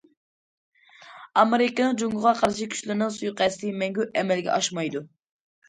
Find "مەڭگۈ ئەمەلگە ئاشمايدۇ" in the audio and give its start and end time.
3.85-5.07